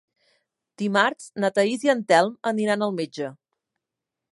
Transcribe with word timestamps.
Dimarts 0.81 1.27
na 1.43 1.51
Thaís 1.59 1.85
i 1.87 1.93
en 1.95 2.03
Telm 2.13 2.33
aniran 2.55 2.87
al 2.89 2.99
metge. 3.03 3.31